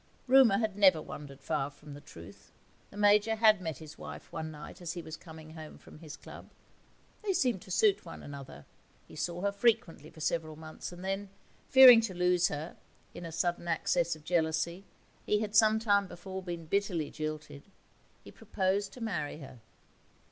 Rumour 0.25 0.57
had 0.57 0.79
never 0.79 0.99
wandered 0.99 1.41
far 1.41 1.69
from 1.69 1.93
the 1.93 2.01
truth. 2.01 2.51
The 2.89 2.97
Major 2.97 3.35
had 3.35 3.61
met 3.61 3.77
his 3.77 3.99
wife 3.99 4.31
one 4.33 4.49
night 4.49 4.81
as 4.81 4.93
he 4.93 5.01
was 5.03 5.15
coming 5.15 5.51
home 5.51 5.77
from 5.77 5.99
his 5.99 6.17
club. 6.17 6.49
They 7.23 7.33
seemed 7.33 7.61
to 7.61 7.69
suit 7.69 8.03
one 8.03 8.23
another; 8.23 8.65
he 9.07 9.15
saw 9.15 9.41
her 9.41 9.51
frequently 9.51 10.09
for 10.09 10.19
several 10.19 10.55
months, 10.55 10.91
and 10.91 11.05
then, 11.05 11.29
fearing 11.69 12.01
to 12.01 12.15
lose 12.15 12.47
her, 12.47 12.77
in 13.13 13.27
a 13.27 13.31
sudden 13.31 13.67
access 13.67 14.15
of 14.15 14.23
jealousy 14.23 14.85
he 15.27 15.41
had 15.41 15.55
some 15.55 15.77
time 15.77 16.07
before 16.07 16.41
been 16.41 16.65
bitterly 16.65 17.11
jilted 17.11 17.61
he 18.23 18.31
proposed 18.31 18.93
to 18.93 19.01
marry 19.01 19.37
her. 19.37 19.59